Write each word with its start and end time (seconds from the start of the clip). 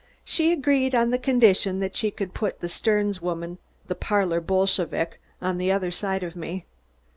She 0.23 0.51
agreed 0.51 0.95
on 0.95 1.15
condition 1.19 1.79
that 1.79 1.95
she 1.95 2.09
could 2.09 2.33
put 2.33 2.59
that 2.59 2.69
Sterns 2.69 3.21
woman, 3.21 3.59
the 3.85 3.93
parlor 3.93 4.41
Bolshevic, 4.41 5.21
on 5.39 5.59
the 5.59 5.71
other 5.71 5.91
side 5.91 6.23
of 6.23 6.35
me. 6.35 6.65